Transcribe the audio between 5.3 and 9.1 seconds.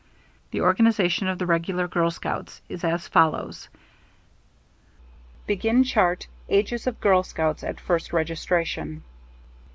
_Ages of Girl Scouts at first registration.